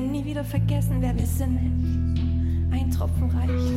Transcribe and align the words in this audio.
nie 0.00 0.24
wieder 0.24 0.44
vergessen, 0.44 0.96
wer 1.00 1.16
wir 1.16 1.26
sind. 1.26 2.68
Ein 2.72 2.90
Tropfen 2.90 3.30
reicht. 3.30 3.69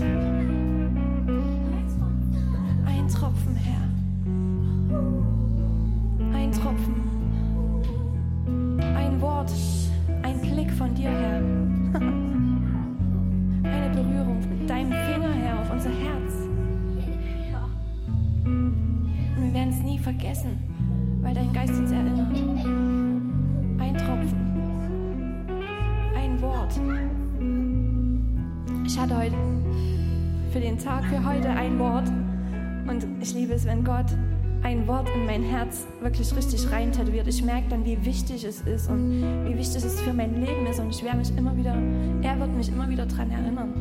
Es, 33.64 33.66
wenn 33.66 33.84
Gott 33.84 34.06
ein 34.64 34.88
Wort 34.88 35.08
in 35.16 35.26
mein 35.26 35.44
Herz 35.44 35.86
wirklich 36.02 36.36
richtig 36.36 36.72
rein 36.72 36.92
tätowiert. 36.92 37.28
Ich 37.28 37.44
merke 37.44 37.70
dann, 37.70 37.86
wie 37.86 38.04
wichtig 38.06 38.44
es 38.44 38.62
ist 38.62 38.90
und 38.90 39.22
wie 39.46 39.58
wichtig 39.58 39.84
es 39.84 40.00
für 40.02 40.14
mein 40.14 40.42
Leben 40.42 40.66
ist. 40.68 40.80
Und 40.80 40.90
ich 40.90 41.04
werde 41.04 41.18
mich 41.18 41.36
immer 41.38 41.56
wieder, 41.56 41.76
er 42.22 42.40
wird 42.40 42.56
mich 42.56 42.70
immer 42.70 42.90
wieder 42.90 43.06
daran 43.06 43.32
erinnern. 43.32 43.74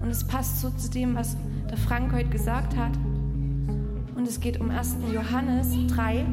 Und 0.00 0.08
es 0.08 0.26
passt 0.26 0.60
so 0.60 0.70
zu 0.70 0.90
dem, 0.90 1.14
was 1.14 1.36
der 1.70 1.76
Frank 1.76 2.12
heute 2.12 2.28
gesagt 2.28 2.76
hat. 2.76 2.92
Und 4.14 4.26
es 4.26 4.40
geht 4.40 4.60
um 4.60 4.70
1. 4.70 4.96
Johannes 5.12 5.76
3, 5.88 6.24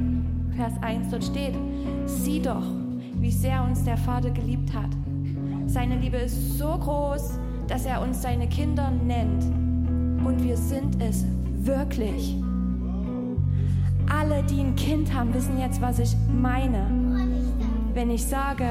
Vers 0.55 0.74
1. 0.82 1.10
Dort 1.12 1.24
steht, 1.24 1.55
sieh 2.05 2.41
doch, 2.41 2.63
wie 3.20 3.32
sehr 3.32 3.63
uns 3.63 3.84
der 3.84 3.98
Vater 3.98 4.32
geliebt 4.32 4.74
hat. 4.74 4.89
Seine 5.67 6.00
Liebe 6.00 6.17
ist 6.17 6.58
so 6.58 6.77
groß, 6.77 7.39
dass 7.67 7.86
er 7.86 8.01
uns 8.01 8.22
seine 8.22 8.48
Kinder 8.48 8.91
nennt. 8.91 9.44
Und 10.25 10.44
wir 10.44 10.58
sind 10.58 11.01
es 11.01 11.25
wirklich. 11.63 12.36
Alle, 14.25 14.41
die 14.41 14.60
ein 14.60 14.75
Kind 14.75 15.13
haben, 15.13 15.32
wissen 15.36 15.60
jetzt, 15.60 15.79
was 15.82 16.00
ich 16.00 16.15
meine. 16.41 16.88
Wenn 17.94 18.10
ich 18.10 18.25
sage, 18.25 18.65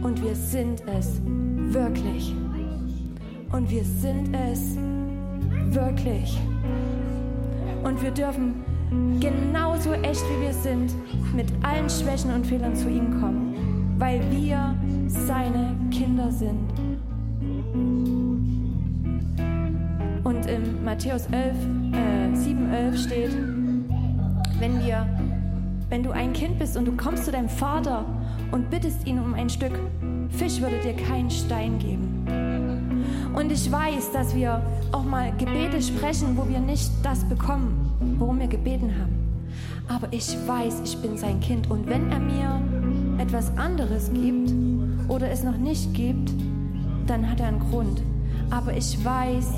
und 0.00 0.22
wir 0.22 0.36
sind 0.36 0.80
es 0.86 1.20
wirklich. 1.72 2.32
Und 3.50 3.68
wir 3.68 3.82
sind 3.82 4.32
es 4.32 4.76
wirklich. 5.74 6.38
Und 7.82 8.00
wir 8.00 8.12
dürfen 8.12 8.54
genauso 9.18 9.92
echt 9.94 10.22
wie 10.30 10.46
wir 10.46 10.52
sind, 10.52 10.94
mit 11.34 11.52
allen 11.62 11.90
Schwächen 11.90 12.32
und 12.32 12.46
Fehlern 12.46 12.76
zu 12.76 12.88
ihm 12.88 13.20
kommen, 13.20 13.96
weil 13.98 14.20
wir 14.30 14.76
seine 15.08 15.74
Kinder 15.90 16.30
sind. 16.30 16.72
Und 20.22 20.46
in 20.46 20.84
Matthäus 20.84 21.26
11, 21.32 21.56
äh, 21.92 22.36
7, 22.36 22.72
11 22.72 22.98
steht, 22.98 23.55
wenn 24.58 24.84
wir, 24.84 25.06
wenn 25.88 26.02
du 26.02 26.10
ein 26.10 26.32
Kind 26.32 26.58
bist 26.58 26.76
und 26.76 26.86
du 26.86 26.92
kommst 26.92 27.24
zu 27.24 27.32
deinem 27.32 27.48
Vater 27.48 28.04
und 28.50 28.70
bittest 28.70 29.06
ihn 29.06 29.18
um 29.18 29.34
ein 29.34 29.48
Stück 29.50 29.78
Fisch, 30.30 30.60
würde 30.60 30.78
dir 30.80 30.94
keinen 30.94 31.30
Stein 31.30 31.78
geben. 31.78 33.04
Und 33.34 33.52
ich 33.52 33.70
weiß, 33.70 34.12
dass 34.12 34.34
wir 34.34 34.62
auch 34.92 35.04
mal 35.04 35.32
Gebete 35.36 35.80
sprechen, 35.80 36.36
wo 36.36 36.48
wir 36.48 36.58
nicht 36.58 36.90
das 37.02 37.24
bekommen, 37.24 38.16
worum 38.18 38.40
wir 38.40 38.48
gebeten 38.48 38.92
haben. 38.98 39.14
Aber 39.88 40.08
ich 40.10 40.36
weiß, 40.46 40.80
ich 40.84 40.96
bin 40.98 41.16
sein 41.16 41.40
Kind. 41.40 41.70
Und 41.70 41.86
wenn 41.88 42.10
er 42.10 42.18
mir 42.18 42.60
etwas 43.18 43.56
anderes 43.56 44.10
gibt 44.12 44.52
oder 45.08 45.30
es 45.30 45.44
noch 45.44 45.56
nicht 45.56 45.94
gibt, 45.94 46.32
dann 47.06 47.30
hat 47.30 47.40
er 47.40 47.48
einen 47.48 47.60
Grund. 47.60 48.02
Aber 48.50 48.76
ich 48.76 49.04
weiß, 49.04 49.52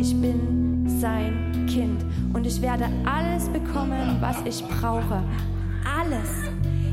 ich 0.00 0.14
bin 0.20 0.86
sein 1.00 1.66
Kind 1.66 2.04
und 2.32 2.46
ich 2.46 2.60
werde 2.60 2.86
alles 3.04 3.48
bekommen, 3.48 4.16
was 4.20 4.36
ich 4.44 4.64
brauche. 4.66 5.22
Alles. 5.84 6.28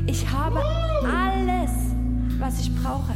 Ich 0.06 0.30
habe 0.30 0.60
alles, 1.04 1.70
was 2.38 2.60
ich 2.60 2.74
brauche. 2.82 3.14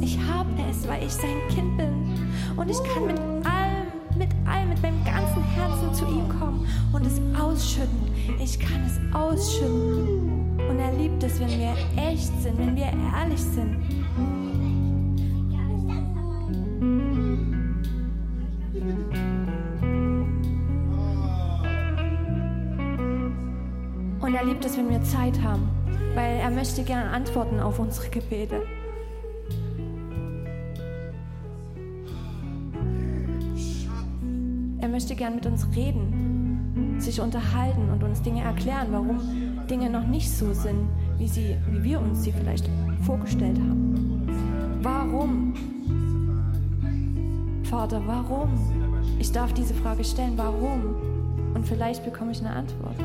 Ich 0.00 0.18
habe 0.18 0.48
es, 0.70 0.86
weil 0.88 1.02
ich 1.04 1.12
sein 1.12 1.36
Kind 1.48 1.76
bin. 1.76 2.28
Und 2.56 2.70
ich 2.70 2.78
kann 2.94 3.06
mit 3.06 3.18
allem, 3.18 3.88
mit 4.16 4.30
allem, 4.46 4.68
mit 4.70 4.82
meinem 4.82 5.04
ganzen 5.04 5.42
Herzen 5.42 5.92
zu 5.92 6.04
ihm 6.06 6.28
kommen 6.28 6.66
und 6.92 7.06
es 7.06 7.20
ausschütten. 7.38 8.08
Ich 8.42 8.58
kann 8.58 8.82
es 8.86 8.98
ausschütten. 9.14 10.58
Und 10.68 10.78
er 10.78 10.92
liebt 10.92 11.22
es, 11.22 11.40
wenn 11.40 11.48
wir 11.48 11.74
echt 11.96 12.32
sind, 12.42 12.58
wenn 12.58 12.76
wir 12.76 12.92
ehrlich 13.14 13.40
sind. 13.40 13.76
liebt 24.58 24.70
es, 24.72 24.76
wenn 24.76 24.90
wir 24.90 25.00
Zeit 25.04 25.40
haben, 25.40 25.68
weil 26.16 26.38
er 26.38 26.50
möchte 26.50 26.82
gerne 26.82 27.10
Antworten 27.10 27.60
auf 27.60 27.78
unsere 27.78 28.08
Gebete. 28.08 28.60
Er 34.80 34.88
möchte 34.88 35.14
gerne 35.14 35.36
mit 35.36 35.46
uns 35.46 35.64
reden, 35.76 36.96
sich 36.98 37.20
unterhalten 37.20 37.88
und 37.92 38.02
uns 38.02 38.20
Dinge 38.22 38.42
erklären, 38.42 38.88
warum 38.90 39.20
Dinge 39.68 39.90
noch 39.90 40.08
nicht 40.08 40.28
so 40.28 40.52
sind, 40.52 40.88
wie, 41.18 41.28
sie, 41.28 41.56
wie 41.70 41.84
wir 41.84 42.00
uns 42.00 42.24
sie 42.24 42.32
vielleicht 42.32 42.68
vorgestellt 43.02 43.58
haben. 43.58 44.26
Warum? 44.82 45.54
Vater, 47.62 48.02
warum? 48.06 48.48
Ich 49.20 49.30
darf 49.30 49.52
diese 49.52 49.74
Frage 49.74 50.02
stellen, 50.02 50.32
warum? 50.36 50.96
Und 51.54 51.64
vielleicht 51.64 52.04
bekomme 52.04 52.32
ich 52.32 52.40
eine 52.40 52.50
Antwort. 52.50 52.96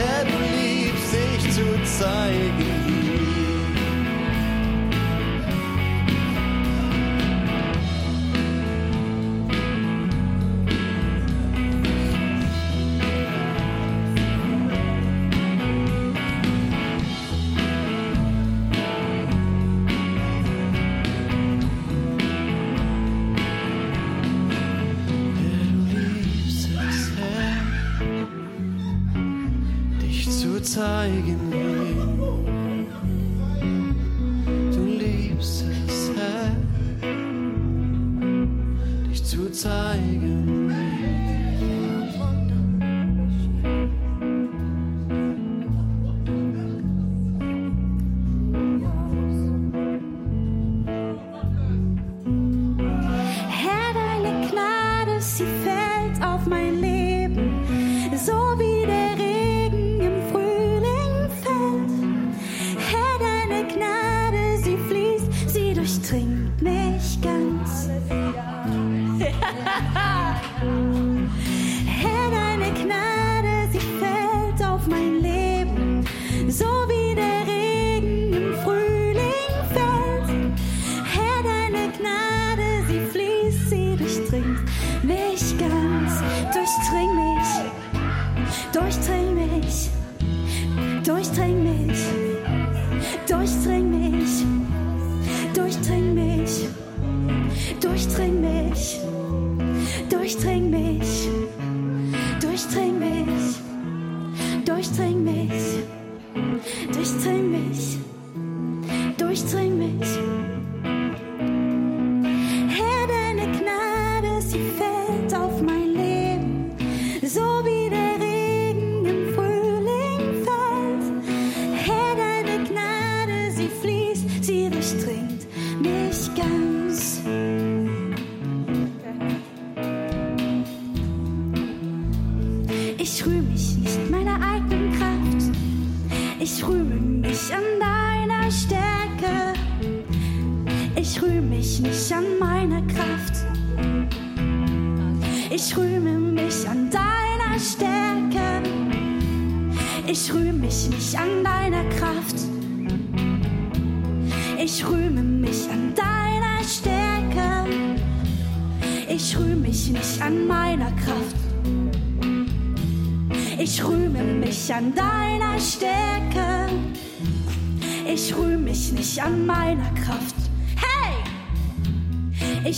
Herr, 0.00 0.24
du 0.24 0.38
liebst 0.56 1.54
zu 1.54 1.98
zeigen 1.98 2.79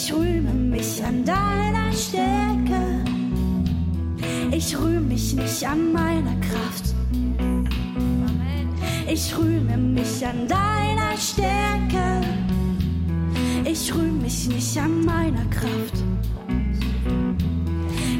Ich 0.04 0.12
rühme 0.12 0.52
mich 0.52 1.00
an 1.04 1.24
deiner 1.24 1.92
Stärke. 1.92 3.04
Ich 4.50 4.76
rühme 4.76 5.00
mich 5.02 5.32
nicht 5.34 5.64
an 5.64 5.92
meiner 5.92 6.34
Kraft. 6.40 6.92
Ich 9.06 9.32
rühme 9.38 9.76
mich 9.76 10.26
an 10.26 10.48
deiner 10.48 11.16
Stärke. 11.16 12.20
Ich 13.64 13.94
rühme 13.94 14.22
mich 14.22 14.48
nicht 14.48 14.76
an 14.76 15.04
meiner 15.04 15.44
Kraft. 15.50 15.94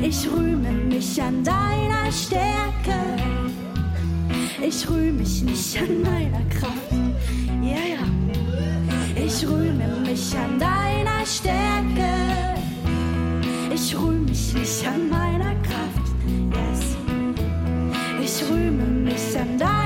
Ich 0.03 0.31
rühme 0.31 0.71
mich 0.89 1.21
an 1.21 1.43
deiner 1.43 2.13
Stärke. 2.13 2.97
Ich 4.65 4.89
rühme 4.89 5.19
mich 5.19 5.43
nicht 5.43 5.79
an 5.79 6.01
meiner 6.01 6.45
Kraft. 6.49 6.93
Ja, 7.61 7.71
yeah, 7.71 7.97
ja. 7.97 9.25
Ich 9.25 9.45
rühme 9.45 10.01
mich 10.07 10.37
an 10.37 10.61
deiner 10.61 10.82
Stärke. 11.27 12.55
Ich 13.73 13.97
rühme 13.97 14.29
mich 14.29 14.55
nicht 14.55 14.87
an 14.87 15.09
meiner 15.09 15.55
Kraft. 15.63 16.13
Yes. 16.51 16.97
Ich 18.21 18.51
rühme 18.51 18.85
mich 18.85 19.39
an 19.39 19.57
deiner 19.59 19.82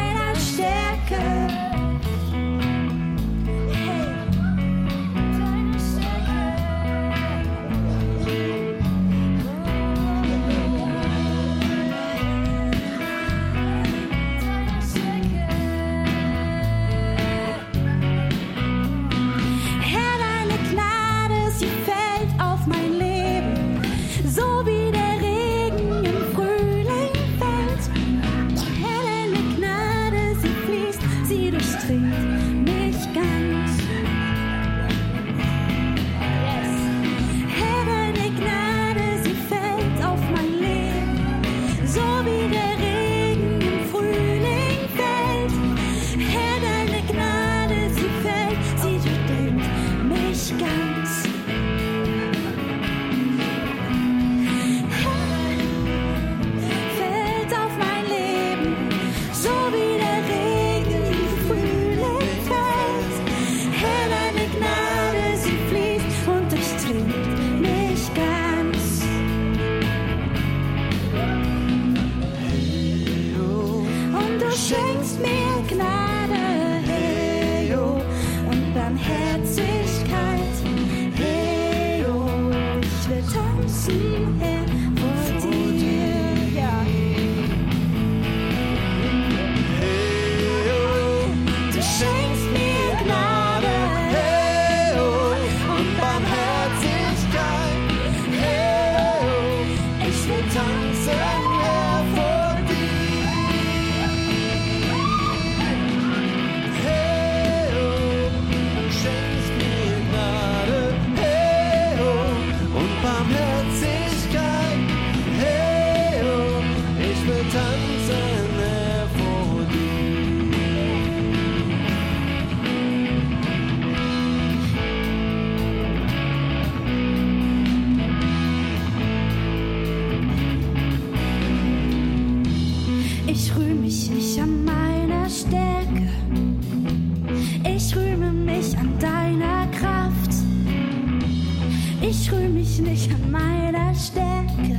mich 142.81 143.09
nicht 143.09 143.11
an 143.13 143.31
meiner 143.31 143.95
Stärke. 143.95 144.79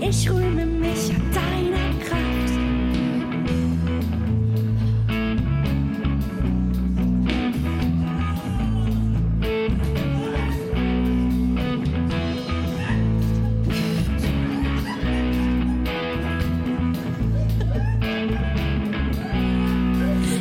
Ich 0.00 0.30
rühme 0.30 0.66
mich 0.66 1.10
an 1.10 1.22
deiner 1.32 1.98
Kraft. 2.04 2.20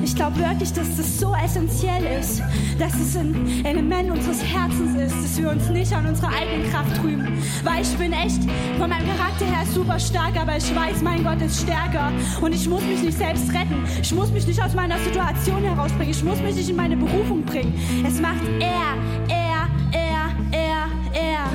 Ich 0.04 0.16
glaube 0.16 0.38
wirklich, 0.38 0.74
dass 0.74 0.96
das 0.98 1.20
so 1.20 1.34
essentiell 1.36 2.04
ist, 2.20 2.39
dass 2.80 2.94
es 2.96 3.18
ein 3.18 3.66
Element 3.66 4.10
unseres 4.10 4.42
Herzens 4.42 4.96
ist, 4.96 5.24
dass 5.24 5.38
wir 5.38 5.50
uns 5.50 5.70
nicht 5.70 5.92
an 5.92 6.06
unserer 6.06 6.30
eigenen 6.30 6.72
Kraft 6.72 7.04
rühmen. 7.04 7.38
Weil 7.64 7.82
ich 7.82 7.94
bin 7.98 8.14
echt 8.14 8.42
von 8.80 8.90
meinem 8.90 9.06
Charakter 9.06 9.46
her 9.46 9.66
super 9.74 10.00
stark, 10.00 10.40
aber 10.40 10.56
ich 10.56 10.74
weiß, 10.74 11.02
mein 11.02 11.24
Gott 11.24 11.42
ist 11.42 11.62
stärker 11.62 12.12
und 12.42 12.56
ich 12.56 12.68
muss 12.70 12.82
mich 12.84 13.02
nicht 13.02 13.18
selbst 13.18 13.50
retten. 13.54 13.84
Ich 14.02 14.14
muss 14.14 14.32
mich 14.32 14.48
nicht 14.48 14.64
aus 14.64 14.74
meiner 14.74 14.98
Situation 15.00 15.62
herausbringen. 15.62 16.12
Ich 16.12 16.24
muss 16.24 16.42
mich 16.42 16.56
nicht 16.56 16.70
in 16.70 16.78
meine 16.78 16.96
Berufung 16.96 17.44
bringen. 17.44 17.74
Es 18.08 18.22
macht 18.22 18.44
er, 18.60 18.96
er, 19.28 19.68
er, 19.92 20.30
er, 20.52 20.88
er. 21.14 21.50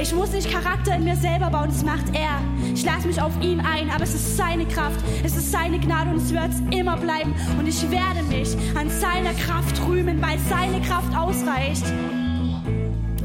Ich 0.00 0.14
muss 0.14 0.30
nicht 0.32 0.48
Charakter 0.50 0.94
in 0.94 1.04
mir 1.04 1.16
selber 1.16 1.50
bauen, 1.50 1.68
das 1.68 1.84
macht 1.84 2.14
er. 2.14 2.40
Ich 2.78 2.84
lasse 2.84 3.08
mich 3.08 3.20
auf 3.20 3.32
ihn 3.42 3.58
ein, 3.58 3.90
aber 3.90 4.04
es 4.04 4.14
ist 4.14 4.36
seine 4.36 4.64
Kraft, 4.64 5.00
es 5.24 5.36
ist 5.36 5.50
seine 5.50 5.80
Gnade 5.80 6.10
und 6.10 6.18
es 6.18 6.32
wird 6.32 6.52
immer 6.70 6.96
bleiben. 6.96 7.34
Und 7.58 7.66
ich 7.66 7.82
werde 7.90 8.22
mich 8.28 8.56
an 8.76 8.88
seiner 8.88 9.34
Kraft 9.34 9.84
rühmen, 9.88 10.22
weil 10.22 10.38
seine 10.48 10.80
Kraft 10.82 11.12
ausreicht. 11.16 11.82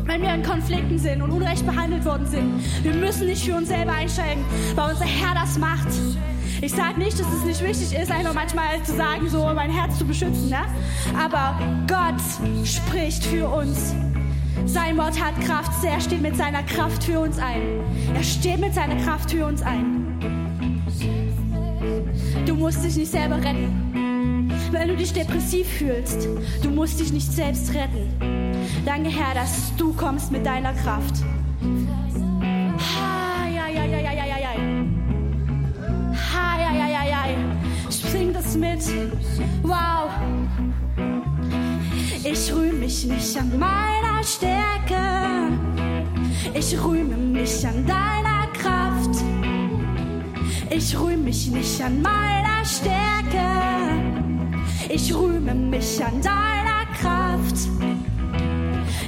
Wenn 0.05 0.23
wir 0.23 0.33
in 0.33 0.41
Konflikten 0.41 0.97
sind 0.97 1.21
und 1.21 1.29
unrecht 1.29 1.67
behandelt 1.67 2.03
worden 2.03 2.25
sind, 2.25 2.63
wir 2.81 2.95
müssen 2.95 3.27
nicht 3.27 3.45
für 3.45 3.55
uns 3.55 3.67
selber 3.67 3.91
einsteigen, 3.91 4.43
weil 4.73 4.89
unser 4.89 5.05
Herr 5.05 5.35
das 5.35 5.59
macht. 5.59 5.89
Ich 6.63 6.71
sage 6.71 6.97
nicht, 6.97 7.19
dass 7.19 7.31
es 7.31 7.43
nicht 7.43 7.63
wichtig 7.63 7.95
ist, 7.95 8.11
einfach 8.11 8.33
manchmal 8.33 8.81
zu 8.81 8.95
sagen, 8.95 9.29
so 9.29 9.45
mein 9.53 9.69
Herz 9.69 9.99
zu 9.99 10.05
beschützen, 10.05 10.49
ne? 10.49 10.65
aber 11.23 11.59
Gott 11.87 12.19
spricht 12.65 13.23
für 13.23 13.47
uns. 13.47 13.93
Sein 14.65 14.97
Wort 14.97 15.21
hat 15.21 15.39
Kraft, 15.41 15.83
er 15.83 15.99
steht 15.99 16.21
mit 16.21 16.35
seiner 16.37 16.63
Kraft 16.63 17.03
für 17.03 17.19
uns 17.19 17.37
ein. 17.37 17.81
Er 18.15 18.23
steht 18.23 18.59
mit 18.59 18.73
seiner 18.73 18.95
Kraft 19.03 19.31
für 19.31 19.45
uns 19.45 19.61
ein. 19.61 20.03
Du 22.45 22.55
musst 22.55 22.83
dich 22.83 22.95
nicht 22.95 23.11
selber 23.11 23.37
retten. 23.37 24.51
Wenn 24.71 24.87
du 24.87 24.95
dich 24.95 25.13
depressiv 25.13 25.67
fühlst, 25.67 26.27
du 26.61 26.69
musst 26.69 26.99
dich 26.99 27.11
nicht 27.13 27.31
selbst 27.31 27.73
retten. 27.73 28.09
Danke, 28.85 29.09
Herr, 29.09 29.33
dass 29.35 29.75
du 29.77 29.93
kommst 29.93 30.31
mit 30.31 30.45
deiner 30.45 30.73
Kraft. 30.73 31.23
Ha, 32.79 33.47
ja, 33.53 33.67
ja, 33.67 33.85
ja, 33.85 33.99
ja, 33.99 34.13
ja, 34.13 34.25
ja, 34.25 34.37
ja. 34.39 34.49
Ha, 36.33 36.59
ja, 36.59 36.73
ja, 36.75 36.87
ja, 36.87 37.03
ja. 37.05 37.25
Sing 37.89 38.33
das 38.33 38.55
mit. 38.55 38.81
Wow. 39.61 40.09
Ich 42.25 42.53
rühme 42.53 42.73
mich 42.73 43.05
nicht 43.05 43.37
an 43.37 43.59
meiner 43.59 44.23
Stärke. 44.23 45.51
Ich 46.53 46.81
rühme 46.81 47.17
mich 47.17 47.67
an 47.67 47.85
deiner 47.85 48.47
Kraft. 48.53 49.21
Ich 50.69 50.97
rühme 50.97 51.17
mich 51.17 51.51
nicht 51.51 51.81
an 51.81 52.01
meiner 52.01 52.63
Stärke. 52.63 53.43
Ich 54.87 55.13
rühme 55.13 55.53
mich 55.53 56.01
an 56.01 56.21
deiner 56.21 56.85
Kraft. 56.97 57.57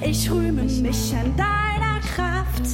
Ich 0.02 0.30
rühme 0.30 0.64
mich 0.64 1.16
an 1.16 1.36
deiner 1.38 2.00
Kraft. 2.14 2.68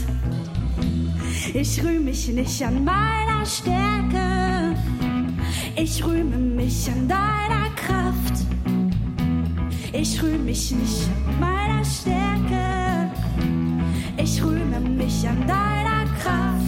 Ich 1.54 1.84
rühme 1.84 2.00
mich 2.00 2.28
nicht 2.30 2.64
an 2.64 2.84
meiner 2.84 3.46
Stärke. 3.46 4.76
Ich 5.76 6.04
rühme 6.04 6.38
mich 6.38 6.90
an 6.90 7.08
deiner 7.08 7.70
Kraft. 7.76 8.01
Ich 9.94 10.22
rühme 10.24 10.38
mich 10.40 10.72
nicht 10.72 11.10
an 11.28 11.40
meiner 11.40 11.84
Stärke. 11.84 13.12
Ich 14.18 14.42
rühme 14.42 14.80
mich 14.80 15.28
an 15.28 15.46
deiner 15.46 16.06
Kraft. 16.22 16.61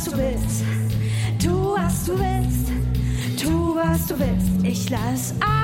was 0.00 0.12
du 0.12 0.16
willst. 0.16 0.64
Tu, 1.38 1.50
was 1.50 2.04
du 2.06 2.18
willst. 2.18 2.72
Tu, 3.36 3.74
was 3.74 4.06
du 4.06 4.18
willst. 4.18 4.64
Ich 4.64 4.88
lass 4.88 5.34
alles. 5.40 5.59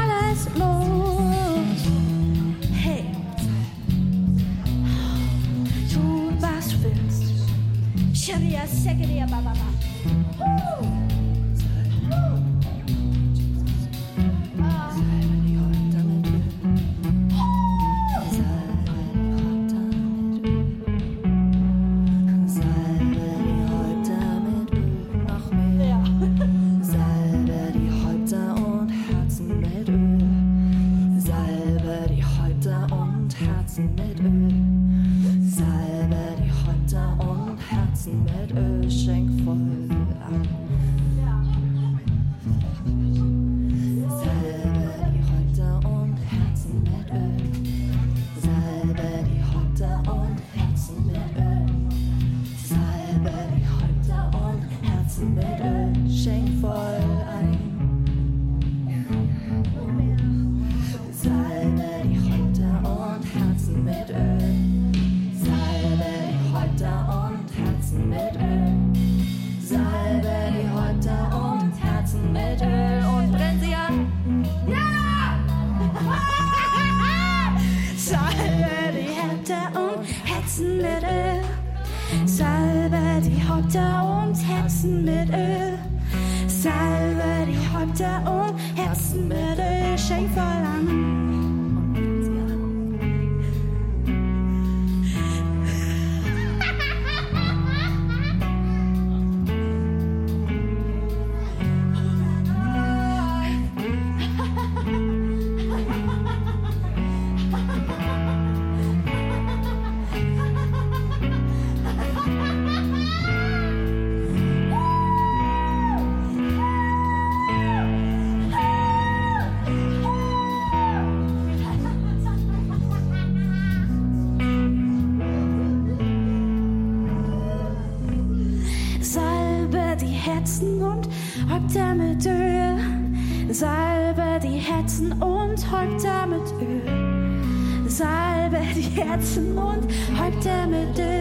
schwarzen 139.27 139.55
Mond, 139.55 139.85
heute 140.18 140.66
mit 140.68 140.97
dir. 140.97 141.16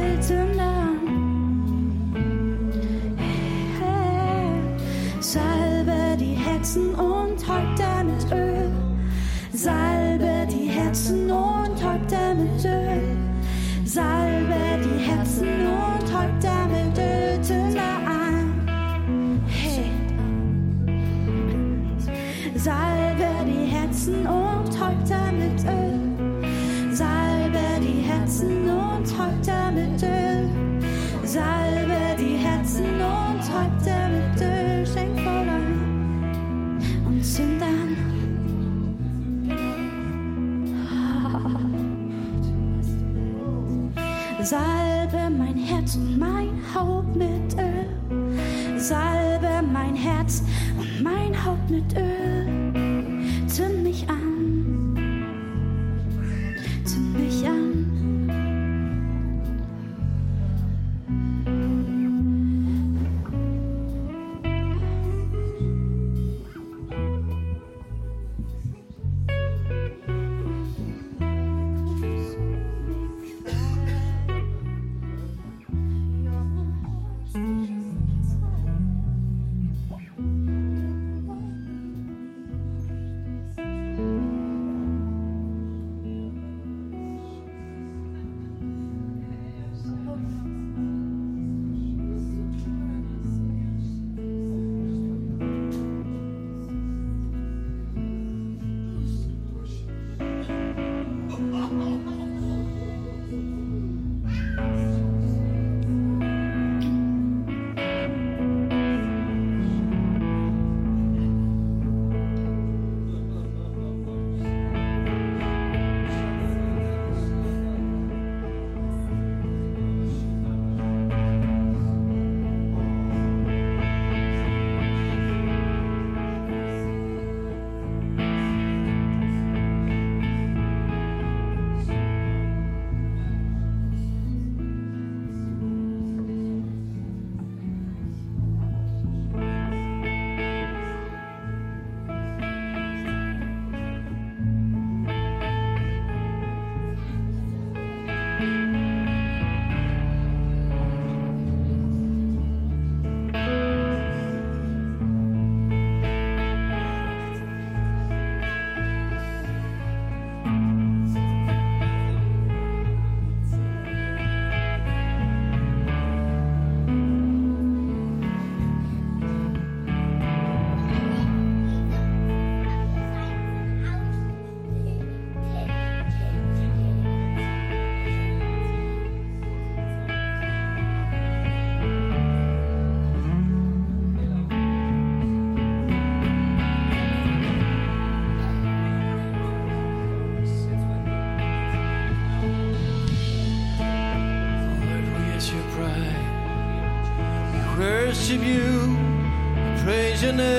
imagining 200.26 200.55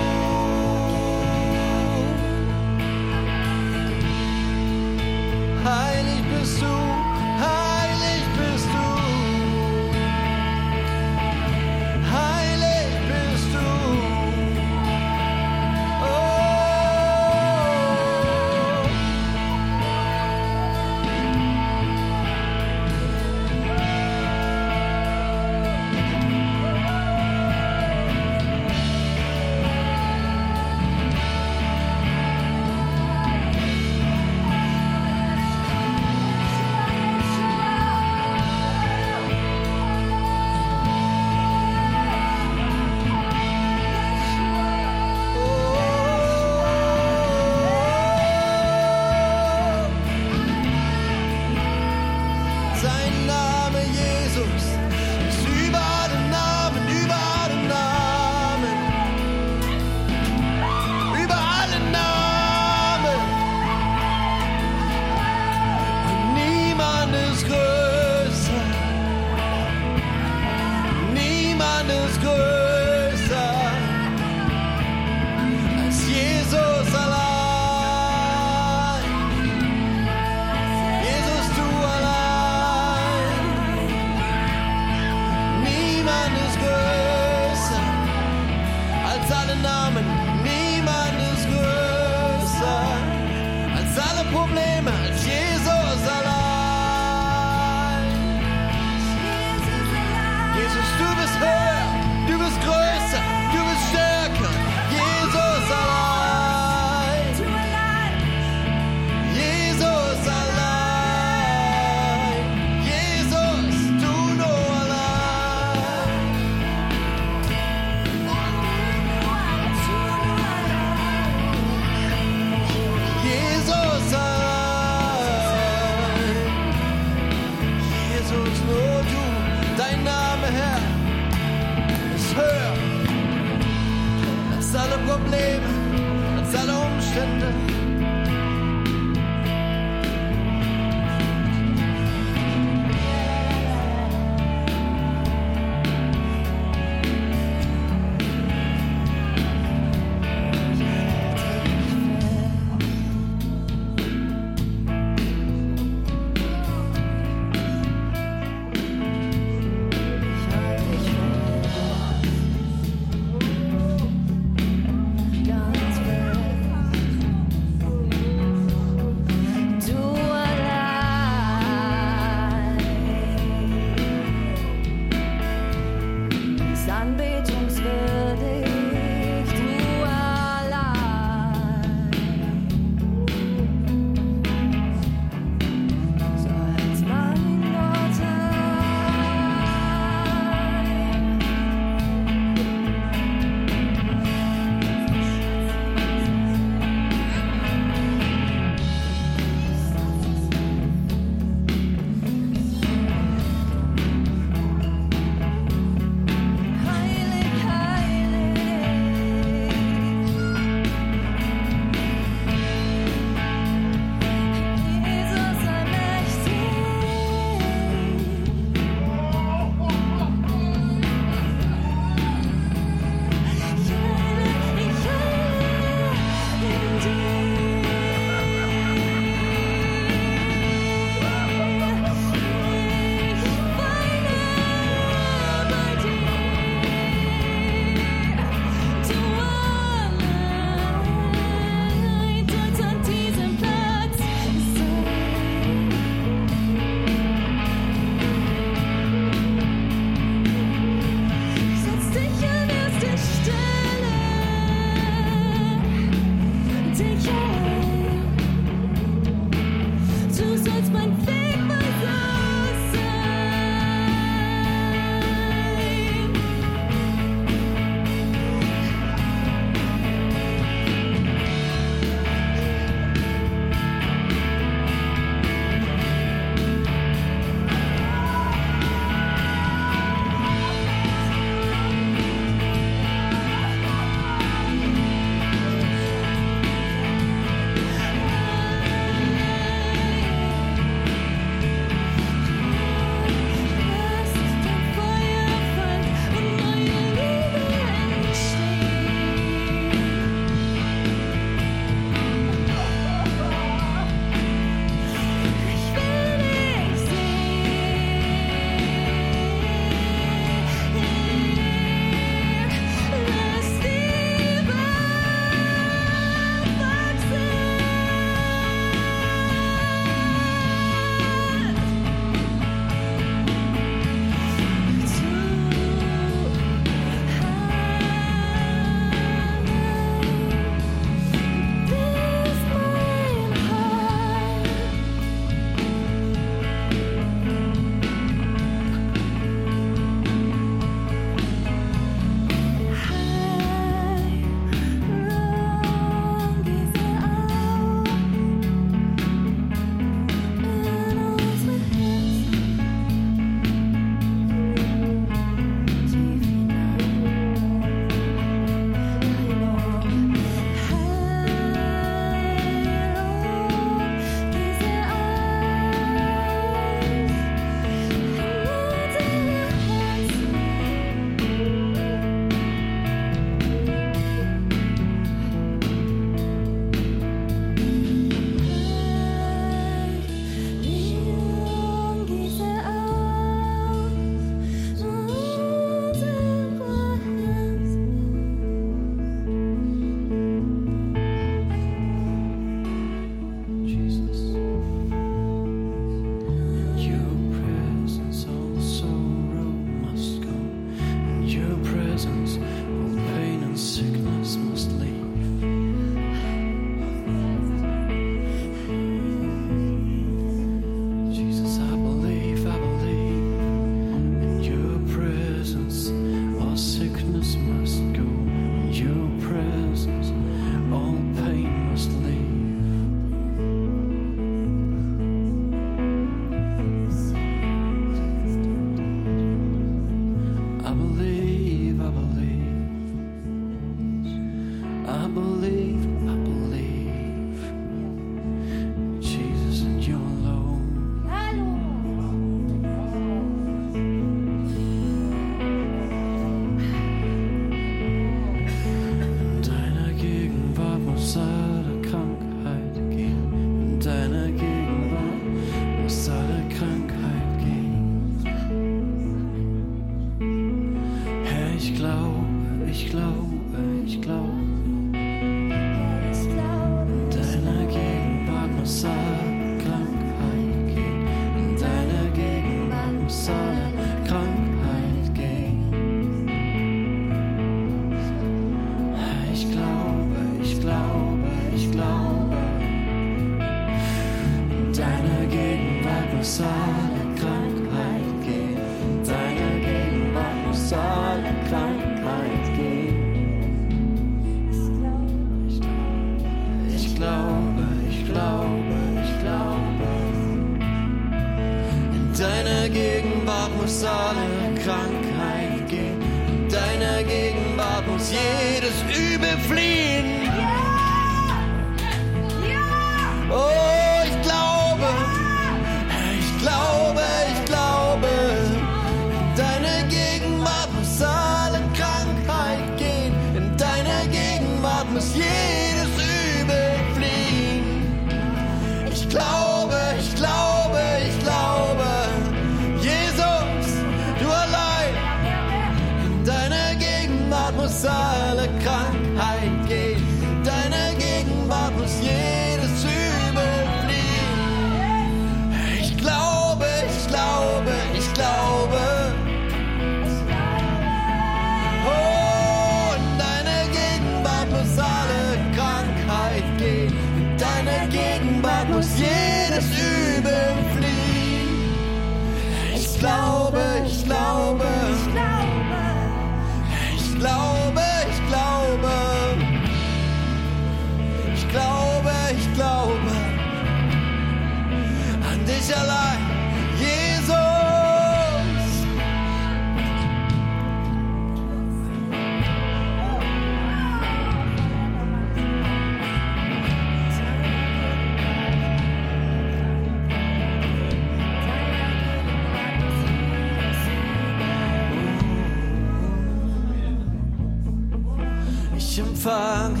Ich 599.16 599.20
empfange, 599.20 600.00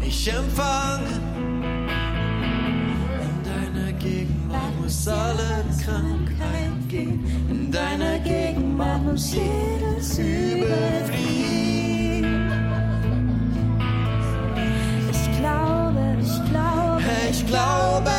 ich 0.00 0.32
empfange. 0.32 1.04
In 3.20 3.44
deiner 3.44 3.92
Gegenwart 3.98 4.80
muss 4.80 5.06
alle 5.06 5.62
Krankheit 5.84 6.88
gehen. 6.88 7.22
In 7.50 7.70
deiner 7.70 8.18
Gegenwart 8.20 9.04
muss 9.04 9.34
jedes 9.34 10.18
Übel 10.18 11.04
fliehen. 11.04 12.50
Ich 15.12 15.38
glaube, 15.38 16.16
ich 16.18 16.50
glaube, 16.50 17.02
ich 17.30 17.46
glaube. 17.46 18.17